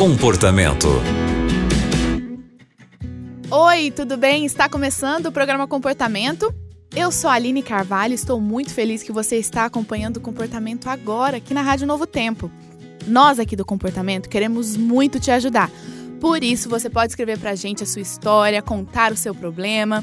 Comportamento. 0.00 0.88
Oi, 3.50 3.90
tudo 3.90 4.16
bem? 4.16 4.46
Está 4.46 4.66
começando 4.66 5.26
o 5.26 5.32
programa 5.32 5.68
Comportamento. 5.68 6.54
Eu 6.96 7.12
sou 7.12 7.28
a 7.28 7.34
Aline 7.34 7.62
Carvalho, 7.62 8.14
estou 8.14 8.40
muito 8.40 8.72
feliz 8.72 9.02
que 9.02 9.12
você 9.12 9.36
está 9.36 9.66
acompanhando 9.66 10.16
o 10.16 10.20
comportamento 10.22 10.88
agora 10.88 11.36
aqui 11.36 11.52
na 11.52 11.60
Rádio 11.60 11.86
Novo 11.86 12.06
Tempo. 12.06 12.50
Nós 13.06 13.38
aqui 13.38 13.54
do 13.54 13.62
Comportamento 13.62 14.30
queremos 14.30 14.74
muito 14.74 15.20
te 15.20 15.30
ajudar. 15.30 15.70
Por 16.18 16.42
isso, 16.42 16.70
você 16.70 16.88
pode 16.88 17.12
escrever 17.12 17.38
pra 17.38 17.54
gente 17.54 17.82
a 17.82 17.86
sua 17.86 18.00
história, 18.00 18.62
contar 18.62 19.12
o 19.12 19.16
seu 19.18 19.34
problema, 19.34 20.02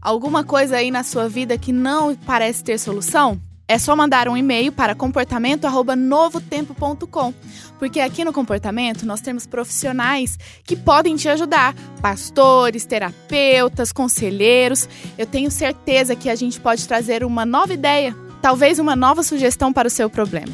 alguma 0.00 0.44
coisa 0.44 0.76
aí 0.76 0.92
na 0.92 1.02
sua 1.02 1.28
vida 1.28 1.58
que 1.58 1.72
não 1.72 2.14
parece 2.14 2.62
ter 2.62 2.78
solução? 2.78 3.42
É 3.68 3.78
só 3.78 3.94
mandar 3.96 4.28
um 4.28 4.36
e-mail 4.36 4.70
para 4.72 4.94
comportamento@novotempo.com, 4.94 7.32
porque 7.78 8.00
aqui 8.00 8.24
no 8.24 8.32
comportamento 8.32 9.06
nós 9.06 9.20
temos 9.20 9.46
profissionais 9.46 10.36
que 10.64 10.74
podem 10.76 11.14
te 11.16 11.28
ajudar, 11.28 11.74
pastores, 12.00 12.84
terapeutas, 12.84 13.92
conselheiros. 13.92 14.88
Eu 15.16 15.26
tenho 15.26 15.48
certeza 15.50 16.16
que 16.16 16.28
a 16.28 16.34
gente 16.34 16.60
pode 16.60 16.86
trazer 16.86 17.24
uma 17.24 17.46
nova 17.46 17.72
ideia, 17.72 18.14
talvez 18.42 18.78
uma 18.78 18.94
nova 18.96 19.22
sugestão 19.22 19.72
para 19.72 19.88
o 19.88 19.90
seu 19.90 20.10
problema. 20.10 20.52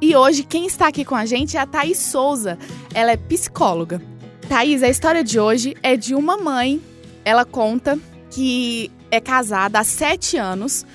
E 0.00 0.14
hoje 0.14 0.44
quem 0.44 0.66
está 0.66 0.86
aqui 0.88 1.04
com 1.04 1.14
a 1.14 1.26
gente 1.26 1.56
é 1.56 1.60
a 1.60 1.66
Thaís 1.66 1.98
Souza. 1.98 2.58
Ela 2.94 3.12
é 3.12 3.16
psicóloga. 3.16 4.00
Thaís, 4.48 4.82
a 4.82 4.88
história 4.88 5.24
de 5.24 5.40
hoje 5.40 5.76
é 5.82 5.96
de 5.96 6.14
uma 6.14 6.36
mãe. 6.36 6.80
Ela 7.24 7.44
conta 7.44 7.98
que 8.30 8.90
é 9.10 9.20
casada 9.20 9.78
há 9.78 9.84
sete 9.84 10.36
anos 10.36 10.86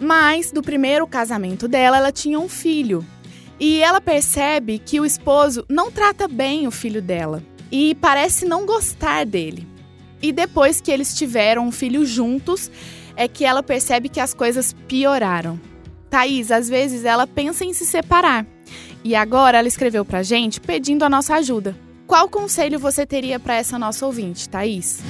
mas 0.00 0.50
do 0.50 0.62
primeiro 0.62 1.06
casamento 1.06 1.66
dela, 1.66 1.96
ela 1.96 2.12
tinha 2.12 2.38
um 2.38 2.48
filho. 2.48 3.04
E 3.58 3.82
ela 3.82 4.00
percebe 4.00 4.78
que 4.78 5.00
o 5.00 5.06
esposo 5.06 5.64
não 5.68 5.90
trata 5.90 6.28
bem 6.28 6.66
o 6.66 6.70
filho 6.70 7.00
dela 7.00 7.42
e 7.72 7.94
parece 7.94 8.44
não 8.44 8.66
gostar 8.66 9.24
dele. 9.24 9.66
E 10.20 10.32
depois 10.32 10.80
que 10.80 10.90
eles 10.90 11.14
tiveram 11.14 11.66
um 11.66 11.72
filho 11.72 12.04
juntos, 12.04 12.70
é 13.16 13.26
que 13.26 13.44
ela 13.44 13.62
percebe 13.62 14.08
que 14.08 14.20
as 14.20 14.34
coisas 14.34 14.74
pioraram. 14.86 15.58
Thaís, 16.10 16.50
às 16.50 16.68
vezes 16.68 17.04
ela 17.04 17.26
pensa 17.26 17.64
em 17.64 17.72
se 17.72 17.86
separar. 17.86 18.46
E 19.02 19.14
agora 19.14 19.58
ela 19.58 19.68
escreveu 19.68 20.04
pra 20.04 20.22
gente 20.22 20.60
pedindo 20.60 21.04
a 21.04 21.08
nossa 21.08 21.34
ajuda. 21.36 21.76
Qual 22.06 22.28
conselho 22.28 22.78
você 22.78 23.06
teria 23.06 23.40
para 23.40 23.54
essa 23.54 23.78
nossa 23.78 24.06
ouvinte, 24.06 24.48
Thaís? 24.48 25.02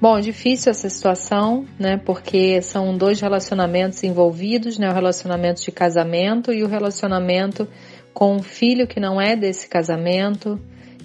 Bom, 0.00 0.18
difícil 0.18 0.70
essa 0.70 0.88
situação, 0.88 1.66
né? 1.78 1.98
Porque 1.98 2.62
são 2.62 2.96
dois 2.96 3.20
relacionamentos 3.20 4.02
envolvidos, 4.02 4.78
né? 4.78 4.88
O 4.88 4.94
relacionamento 4.94 5.60
de 5.60 5.70
casamento 5.70 6.54
e 6.54 6.64
o 6.64 6.66
relacionamento 6.66 7.68
com 8.14 8.36
um 8.36 8.42
filho 8.42 8.86
que 8.86 8.98
não 8.98 9.20
é 9.20 9.36
desse 9.36 9.68
casamento, 9.68 10.58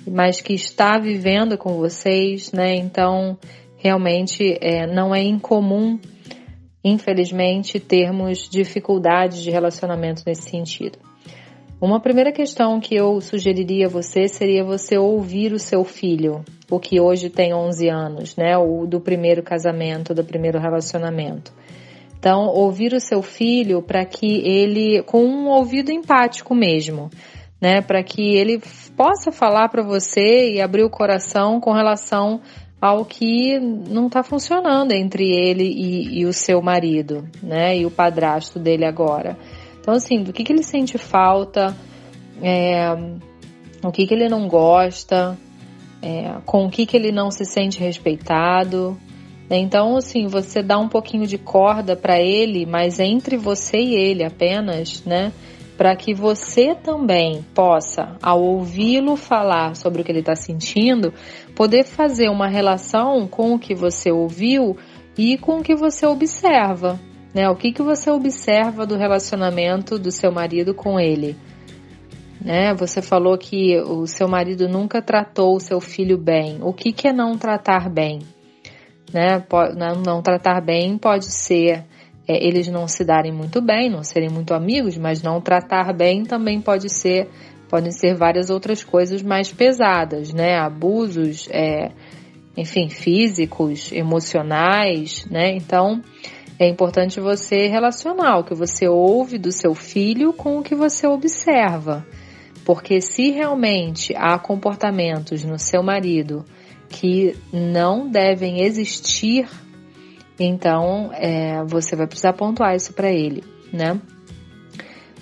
mas 0.08 0.40
que 0.40 0.54
está 0.54 0.98
vivendo 0.98 1.58
com 1.58 1.74
vocês, 1.74 2.54
né? 2.54 2.74
Então, 2.74 3.38
realmente 3.76 4.58
é, 4.62 4.88
não 4.88 5.14
é 5.14 5.22
incomum, 5.22 6.00
infelizmente, 6.82 7.82
termos 7.82 8.48
dificuldades 8.48 9.42
de 9.42 9.52
relacionamento 9.52 10.24
nesse 10.26 10.50
sentido. 10.50 10.98
Uma 11.86 12.00
primeira 12.00 12.32
questão 12.32 12.80
que 12.80 12.96
eu 12.96 13.22
sugeriria 13.22 13.86
a 13.86 13.90
você 13.90 14.28
seria 14.28 14.64
você 14.64 14.98
ouvir 14.98 15.54
o 15.54 15.60
seu 15.60 15.84
filho, 15.86 16.44
o 16.68 16.80
que 16.80 17.00
hoje 17.00 17.30
tem 17.30 17.54
11 17.54 17.88
anos, 17.90 18.36
né? 18.36 18.58
O 18.58 18.88
do 18.88 19.00
primeiro 19.00 19.44
casamento, 19.44 20.12
do 20.12 20.24
primeiro 20.24 20.58
relacionamento. 20.58 21.54
Então, 22.18 22.48
ouvir 22.48 22.92
o 22.94 23.00
seu 23.00 23.22
filho 23.22 23.84
para 23.84 24.04
que 24.04 24.26
ele, 24.26 25.04
com 25.04 25.24
um 25.24 25.48
ouvido 25.48 25.92
empático 25.92 26.56
mesmo, 26.56 27.12
né? 27.62 27.82
Para 27.82 28.02
que 28.02 28.36
ele 28.36 28.60
possa 28.98 29.32
falar 29.32 29.70
para 29.70 29.84
você 29.84 30.56
e 30.56 30.62
abrir 30.62 30.84
o 30.84 30.90
coração 30.90 31.60
com 31.60 31.72
relação 31.72 32.42
ao 32.82 33.06
que 33.06 33.60
não 33.60 34.08
está 34.08 34.24
funcionando 34.24 34.92
entre 34.92 35.30
ele 35.30 35.66
e, 35.66 36.22
e, 36.22 36.26
o 36.26 36.34
seu 36.34 36.64
marido, 36.64 37.30
né? 37.44 37.78
E 37.78 37.86
o 37.86 37.92
padrasto 37.92 38.58
dele 38.58 38.86
agora. 38.86 39.38
Então, 39.86 39.94
assim, 39.94 40.24
do 40.24 40.34
que, 40.34 40.44
que 40.44 40.52
ele 40.52 40.64
sente 40.64 40.98
falta, 40.98 41.78
é, 42.42 42.92
o 43.84 43.92
que, 43.92 44.08
que 44.08 44.16
ele 44.16 44.28
não 44.28 44.48
gosta, 44.48 45.38
é, 46.02 46.38
com 46.44 46.66
o 46.66 46.72
que, 46.72 46.88
que 46.88 46.98
ele 46.98 47.12
não 47.12 47.30
se 47.30 47.46
sente 47.46 47.80
respeitado. 47.80 48.98
Né? 49.48 49.60
Então, 49.60 49.96
assim, 49.96 50.26
você 50.26 50.64
dá 50.64 50.80
um 50.80 50.90
pouquinho 50.90 51.28
de 51.28 51.38
corda 51.38 51.96
para 51.96 52.20
ele, 52.20 52.66
mas 52.66 53.00
entre 53.00 53.38
você 53.38 53.78
e 53.78 53.94
ele 53.94 54.24
apenas, 54.24 55.04
né? 55.06 55.32
Para 55.78 55.96
que 55.96 56.16
você 56.16 56.74
também 56.74 57.46
possa, 57.54 58.18
ao 58.24 58.42
ouvi-lo 58.42 59.16
falar 59.16 59.76
sobre 59.76 60.02
o 60.02 60.04
que 60.04 60.12
ele 60.12 60.22
está 60.22 60.36
sentindo, 60.36 61.14
poder 61.56 61.84
fazer 61.84 62.28
uma 62.30 62.48
relação 62.48 63.28
com 63.28 63.54
o 63.54 63.60
que 63.60 63.76
você 63.76 64.12
ouviu 64.12 64.76
e 65.16 65.38
com 65.38 65.60
o 65.60 65.64
que 65.64 65.76
você 65.76 66.08
observa. 66.08 67.00
Né? 67.36 67.50
O 67.50 67.56
que, 67.56 67.74
que 67.74 67.84
você 67.84 68.10
observa 68.10 68.86
do 68.86 68.96
relacionamento 68.96 70.00
do 70.00 70.10
seu 70.10 70.32
marido 70.32 70.74
com 70.74 70.98
ele? 70.98 71.36
Né? 72.40 72.74
Você 72.76 73.02
falou 73.02 73.38
que 73.38 73.78
o 73.82 74.08
seu 74.08 74.26
marido 74.26 74.70
nunca 74.70 75.02
tratou 75.02 75.58
o 75.58 75.60
seu 75.60 75.82
filho 75.82 76.18
bem. 76.18 76.60
O 76.62 76.72
que, 76.72 76.94
que 76.94 77.10
é 77.10 77.12
não 77.12 77.38
tratar 77.38 77.90
bem? 77.90 78.20
Né? 79.14 79.44
Não, 79.76 80.02
não 80.02 80.22
tratar 80.22 80.62
bem 80.62 80.98
pode 80.98 81.26
ser 81.26 81.84
é, 82.26 82.48
eles 82.48 82.70
não 82.70 82.88
se 82.88 83.04
darem 83.04 83.34
muito 83.34 83.62
bem, 83.62 83.90
não 83.90 84.02
serem 84.02 84.30
muito 84.30 84.54
amigos, 84.54 84.98
mas 84.98 85.22
não 85.22 85.42
tratar 85.42 85.94
bem 85.94 86.24
também 86.24 86.62
pode 86.62 86.90
ser, 86.90 87.28
podem 87.70 87.92
ser 87.92 88.16
várias 88.16 88.50
outras 88.50 88.82
coisas 88.82 89.22
mais 89.22 89.52
pesadas, 89.52 90.34
né? 90.34 90.58
Abusos, 90.58 91.50
é, 91.52 91.92
enfim, 92.56 92.88
físicos, 92.90 93.92
emocionais, 93.92 95.26
né? 95.30 95.52
Então, 95.56 96.02
é 96.58 96.68
importante 96.68 97.20
você 97.20 97.68
relacionar 97.68 98.40
o 98.40 98.44
que 98.44 98.54
você 98.54 98.88
ouve 98.88 99.38
do 99.38 99.52
seu 99.52 99.76
filho 99.76 100.32
com 100.32 100.58
o 100.58 100.64
que 100.64 100.76
você 100.76 101.06
observa. 101.06 102.06
Porque 102.66 103.02
se 103.02 103.32
realmente 103.32 104.14
há 104.16 104.40
comportamentos 104.40 105.44
no 105.44 105.60
seu 105.60 105.84
marido 105.84 106.46
que 106.90 107.36
não 107.52 108.10
devem 108.10 108.62
existir, 108.62 109.48
então 110.40 111.12
é, 111.14 111.64
você 111.66 111.96
vai 111.96 112.08
precisar 112.08 112.34
pontuar 112.34 112.76
isso 112.76 112.94
para 112.94 113.12
ele, 113.12 113.44
né? 113.72 114.00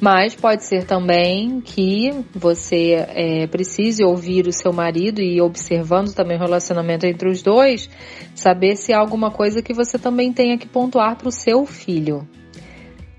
Mas 0.04 0.36
pode 0.36 0.66
ser 0.66 0.84
também 0.84 1.62
que 1.62 2.12
você 2.36 3.06
é, 3.08 3.48
precise 3.48 4.04
ouvir 4.04 4.46
o 4.48 4.52
seu 4.52 4.74
marido 4.74 5.22
e 5.22 5.40
observando 5.40 6.14
também 6.14 6.36
o 6.36 6.42
relacionamento 6.42 7.06
entre 7.06 7.30
os 7.30 7.42
dois, 7.42 7.90
saber 8.36 8.76
se 8.76 8.92
há 8.92 9.00
alguma 9.00 9.32
coisa 9.32 9.62
que 9.62 9.74
você 9.74 9.98
também 9.98 10.34
tenha 10.34 10.58
que 10.58 10.68
pontuar 10.68 11.16
para 11.16 11.30
o 11.30 11.32
seu 11.32 11.66
filho. 11.66 12.28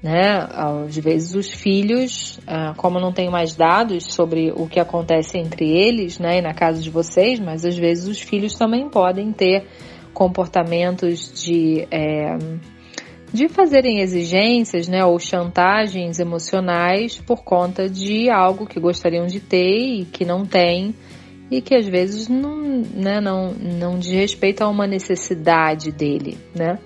Né? 0.03 0.47
Às 0.53 0.95
vezes 0.99 1.35
os 1.35 1.51
filhos, 1.51 2.39
ah, 2.47 2.75
como 2.77 3.01
não 3.01 3.15
tenho 3.15 3.33
mais 3.33 3.57
dados 3.57 4.13
sobre 4.13 4.53
o 4.55 4.69
que 4.69 4.79
acontece 4.79 5.39
entre 5.39 5.67
eles, 5.67 6.19
né, 6.19 6.37
e 6.37 6.43
na 6.43 6.53
casa 6.53 6.83
de 6.83 6.91
vocês, 6.91 7.41
mas 7.41 7.65
às 7.65 7.79
vezes 7.79 8.07
os 8.07 8.21
filhos 8.21 8.57
também 8.57 8.91
podem 8.91 9.33
ter 9.33 9.67
comportamentos 10.13 11.33
de 11.33 11.89
é, 11.91 12.37
de 13.35 13.49
fazerem 13.49 13.99
exigências, 13.99 14.87
né, 14.87 15.05
ou 15.05 15.19
chantagens 15.19 16.21
emocionais 16.21 17.19
por 17.19 17.43
conta 17.43 17.89
de 17.89 18.31
algo 18.31 18.65
que 18.65 18.79
gostariam 18.79 19.27
de 19.27 19.41
ter 19.41 20.03
e 20.03 20.05
que 20.05 20.25
não 20.25 20.47
têm 20.47 20.95
e 21.51 21.61
que 21.61 21.75
às 21.75 21.85
vezes 21.85 22.29
não, 22.29 22.57
né, 22.95 23.21
não, 23.21 23.53
não 23.53 23.99
diz 23.99 24.13
respeito 24.13 24.63
a 24.63 24.69
uma 24.69 24.87
necessidade 24.87 25.91
dele, 25.91 26.39
né? 26.55 26.79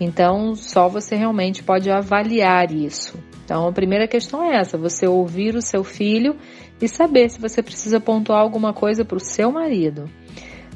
Então, 0.00 0.54
só 0.54 0.88
você 0.88 1.14
realmente 1.16 1.62
pode 1.62 1.90
avaliar 1.90 2.72
isso. 2.72 3.18
Então, 3.44 3.68
a 3.68 3.72
primeira 3.72 4.08
questão 4.08 4.42
é 4.42 4.56
essa: 4.56 4.78
você 4.78 5.06
ouvir 5.06 5.54
o 5.54 5.60
seu 5.60 5.84
filho 5.84 6.34
e 6.80 6.88
saber 6.88 7.28
se 7.28 7.38
você 7.38 7.62
precisa 7.62 8.00
pontuar 8.00 8.40
alguma 8.40 8.72
coisa 8.72 9.04
para 9.04 9.18
o 9.18 9.20
seu 9.20 9.52
marido. 9.52 10.08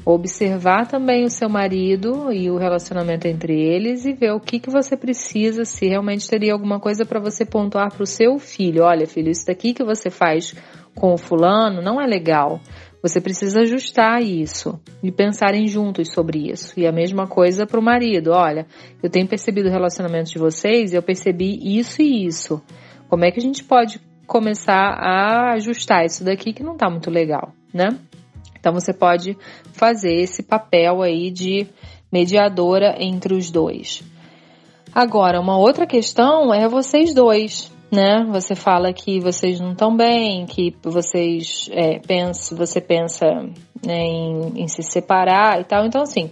Observar 0.05 0.87
também 0.87 1.23
o 1.23 1.31
seu 1.31 1.49
marido 1.49 2.31
e 2.31 2.51
o 2.51 2.57
relacionamento 2.57 3.27
entre 3.27 3.59
eles 3.59 4.05
e 4.05 4.13
ver 4.13 4.33
o 4.33 4.39
que, 4.39 4.59
que 4.59 4.69
você 4.69 4.95
precisa, 4.95 5.65
se 5.65 5.87
realmente 5.87 6.29
teria 6.29 6.53
alguma 6.53 6.79
coisa 6.79 7.03
para 7.03 7.19
você 7.19 7.43
pontuar 7.43 7.91
para 7.91 8.03
o 8.03 8.05
seu 8.05 8.37
filho. 8.37 8.83
Olha, 8.83 9.07
filho, 9.07 9.31
isso 9.31 9.47
daqui 9.47 9.73
que 9.73 9.83
você 9.83 10.11
faz 10.11 10.53
com 10.93 11.13
o 11.13 11.17
fulano 11.17 11.81
não 11.81 11.99
é 11.99 12.05
legal. 12.05 12.61
Você 13.01 13.19
precisa 13.19 13.61
ajustar 13.61 14.21
isso 14.21 14.79
e 15.03 15.11
pensarem 15.11 15.67
juntos 15.67 16.11
sobre 16.11 16.51
isso. 16.51 16.79
E 16.79 16.87
a 16.87 16.91
mesma 16.91 17.27
coisa 17.27 17.65
para 17.65 17.79
o 17.79 17.83
marido. 17.83 18.31
Olha, 18.31 18.65
eu 19.01 19.09
tenho 19.09 19.27
percebido 19.27 19.69
o 19.69 19.71
relacionamento 19.71 20.31
de 20.31 20.39
vocês 20.39 20.93
e 20.93 20.95
eu 20.95 21.03
percebi 21.03 21.59
isso 21.77 22.01
e 22.01 22.25
isso. 22.25 22.61
Como 23.09 23.25
é 23.25 23.31
que 23.31 23.39
a 23.39 23.43
gente 23.43 23.63
pode 23.63 23.99
começar 24.25 24.97
a 24.99 25.53
ajustar 25.53 26.05
isso 26.05 26.23
daqui 26.23 26.51
que 26.51 26.63
não 26.63 26.73
está 26.73 26.89
muito 26.89 27.11
legal, 27.11 27.53
né? 27.73 27.89
Então 28.65 28.73
você 28.73 28.91
pode 28.91 29.37
fazer 29.73 30.11
esse 30.11 30.41
papel 30.41 31.03
aí 31.03 31.29
de 31.29 31.67
mediadora 32.11 32.95
entre 32.97 33.35
os 33.35 33.51
dois. 33.51 34.01
Agora, 34.91 35.39
uma 35.39 35.55
outra 35.55 35.85
questão 35.85 36.51
é 36.51 36.67
vocês 36.67 37.13
dois, 37.13 37.71
né? 37.91 38.25
Você 38.31 38.55
fala 38.55 38.91
que 38.91 39.19
vocês 39.19 39.59
não 39.59 39.73
estão 39.73 39.95
bem, 39.95 40.47
que 40.47 40.75
vocês 40.81 41.69
é, 41.73 41.99
pensam, 41.99 42.57
você 42.57 42.81
pensa 42.81 43.27
né, 43.85 44.01
em, 44.01 44.63
em, 44.63 44.67
se 44.67 44.81
separar 44.81 45.61
e 45.61 45.63
tal. 45.65 45.85
Então, 45.85 46.01
assim, 46.01 46.31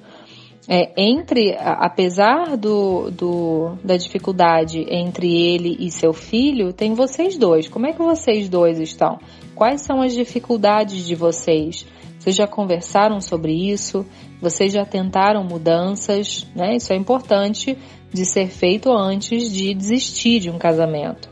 é, 0.68 0.92
entre, 0.98 1.56
apesar 1.60 2.58
do, 2.58 3.12
do, 3.12 3.78
da 3.84 3.96
dificuldade 3.96 4.84
entre 4.90 5.32
ele 5.32 5.78
e 5.80 5.92
seu 5.92 6.14
filho, 6.14 6.74
tem 6.74 6.96
vocês 6.96 7.38
dois. 7.38 7.68
Como 7.68 7.86
é 7.86 7.94
que 7.94 8.02
vocês 8.02 8.50
dois 8.50 8.80
estão? 8.80 9.20
Quais 9.54 9.82
são 9.82 10.02
as 10.02 10.16
dificuldades 10.16 11.06
de 11.06 11.14
vocês? 11.14 11.86
Vocês 12.24 12.38
já 12.38 12.48
conversaram 12.48 13.20
sobre 13.20 13.52
isso? 13.52 14.06
Vocês 14.42 14.72
já 14.72 14.86
tentaram 14.86 15.44
mudanças? 15.44 16.48
Né? 16.56 16.78
Isso 16.78 16.94
é 16.94 16.96
importante 16.96 17.78
de 18.14 18.26
ser 18.26 18.48
feito 18.48 18.90
antes 18.94 19.52
de 19.52 19.74
desistir 19.74 20.40
de 20.40 20.50
um 20.50 20.58
casamento. 20.58 21.30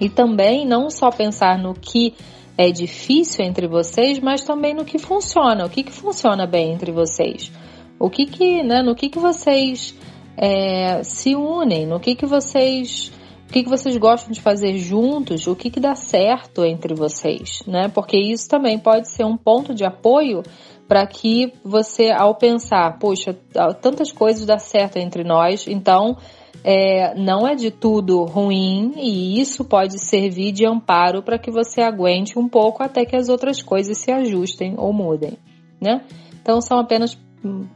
E 0.00 0.08
também 0.08 0.64
não 0.64 0.88
só 0.90 1.10
pensar 1.10 1.58
no 1.58 1.74
que 1.74 2.14
é 2.56 2.70
difícil 2.70 3.44
entre 3.44 3.66
vocês, 3.66 4.20
mas 4.20 4.44
também 4.44 4.72
no 4.74 4.84
que 4.84 4.96
funciona. 4.96 5.66
O 5.66 5.68
que, 5.68 5.82
que 5.82 5.92
funciona 5.92 6.46
bem 6.46 6.72
entre 6.72 6.92
vocês? 6.92 7.50
O 7.98 8.08
que 8.08 8.24
que, 8.24 8.62
né, 8.62 8.80
no 8.80 8.94
que 8.94 9.08
que 9.08 9.18
vocês 9.18 9.92
é, 10.36 11.02
se 11.02 11.34
unem? 11.34 11.84
No 11.84 11.98
que 11.98 12.14
que 12.14 12.26
vocês 12.26 13.10
o 13.52 13.54
que, 13.54 13.64
que 13.64 13.68
vocês 13.68 13.94
gostam 13.98 14.32
de 14.32 14.40
fazer 14.40 14.78
juntos, 14.78 15.46
o 15.46 15.54
que, 15.54 15.68
que 15.68 15.78
dá 15.78 15.94
certo 15.94 16.64
entre 16.64 16.94
vocês, 16.94 17.62
né? 17.66 17.86
Porque 17.86 18.16
isso 18.16 18.48
também 18.48 18.78
pode 18.78 19.10
ser 19.10 19.26
um 19.26 19.36
ponto 19.36 19.74
de 19.74 19.84
apoio 19.84 20.42
para 20.88 21.06
que 21.06 21.52
você, 21.62 22.10
ao 22.10 22.34
pensar, 22.34 22.98
poxa, 22.98 23.36
tantas 23.82 24.10
coisas 24.10 24.46
dá 24.46 24.58
certo 24.58 24.96
entre 24.96 25.22
nós, 25.22 25.66
então 25.68 26.16
é, 26.64 27.14
não 27.14 27.46
é 27.46 27.54
de 27.54 27.70
tudo 27.70 28.24
ruim 28.24 28.94
e 28.96 29.38
isso 29.38 29.66
pode 29.66 29.98
servir 29.98 30.52
de 30.52 30.64
amparo 30.64 31.22
para 31.22 31.38
que 31.38 31.50
você 31.50 31.82
aguente 31.82 32.38
um 32.38 32.48
pouco 32.48 32.82
até 32.82 33.04
que 33.04 33.14
as 33.14 33.28
outras 33.28 33.60
coisas 33.60 33.98
se 33.98 34.10
ajustem 34.10 34.76
ou 34.78 34.94
mudem, 34.94 35.36
né? 35.78 36.00
Então 36.40 36.58
são 36.62 36.78
apenas 36.78 37.14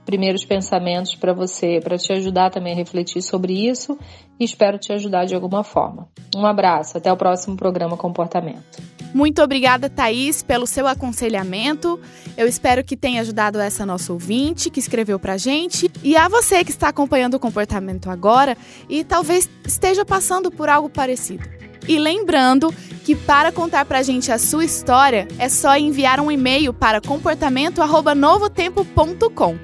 primeiros 0.04 0.44
pensamentos 0.44 1.14
para 1.14 1.32
você, 1.32 1.80
para 1.82 1.98
te 1.98 2.12
ajudar 2.12 2.50
também 2.50 2.72
a 2.72 2.76
refletir 2.76 3.22
sobre 3.22 3.68
isso 3.68 3.98
e 4.38 4.44
espero 4.44 4.78
te 4.78 4.92
ajudar 4.92 5.24
de 5.24 5.34
alguma 5.34 5.64
forma. 5.64 6.08
Um 6.34 6.46
abraço, 6.46 6.98
até 6.98 7.12
o 7.12 7.16
próximo 7.16 7.56
programa 7.56 7.96
Comportamento. 7.96 8.82
Muito 9.14 9.42
obrigada, 9.42 9.88
Thaís, 9.88 10.42
pelo 10.42 10.66
seu 10.66 10.86
aconselhamento. 10.86 11.98
Eu 12.36 12.46
espero 12.46 12.84
que 12.84 12.96
tenha 12.96 13.22
ajudado 13.22 13.58
essa 13.58 13.86
nossa 13.86 14.12
ouvinte 14.12 14.68
que 14.68 14.78
escreveu 14.78 15.18
pra 15.18 15.38
gente 15.38 15.90
e 16.02 16.16
a 16.16 16.28
você 16.28 16.62
que 16.62 16.70
está 16.70 16.88
acompanhando 16.88 17.34
o 17.34 17.40
comportamento 17.40 18.10
agora 18.10 18.56
e 18.88 19.04
talvez 19.04 19.48
esteja 19.64 20.04
passando 20.04 20.50
por 20.50 20.68
algo 20.68 20.90
parecido. 20.90 21.65
E 21.88 21.98
lembrando 21.98 22.74
que 23.04 23.14
para 23.14 23.52
contar 23.52 23.84
pra 23.84 24.02
gente 24.02 24.32
a 24.32 24.38
sua 24.38 24.64
história 24.64 25.28
é 25.38 25.48
só 25.48 25.76
enviar 25.76 26.18
um 26.18 26.28
e-mail 26.30 26.72
para 26.72 27.00
comportamento@novotempo.com. 27.00 29.56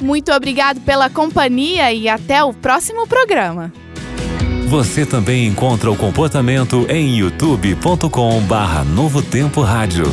Muito 0.00 0.32
obrigado 0.32 0.80
pela 0.80 1.10
companhia 1.10 1.92
e 1.92 2.08
até 2.08 2.42
o 2.42 2.52
próximo 2.52 3.06
programa. 3.06 3.72
Você 4.68 5.06
também 5.06 5.46
encontra 5.46 5.88
o 5.90 5.96
comportamento 5.96 6.84
em 6.90 7.16
youtube.com/novotempo 7.16 9.62
rádio. 9.62 10.04